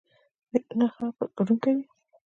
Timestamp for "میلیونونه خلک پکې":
0.51-1.31